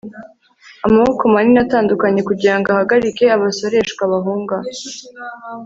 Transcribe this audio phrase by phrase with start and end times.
[0.87, 4.55] amaboko manini atandukanye kugirango ahagarike abasoreshwa bahunga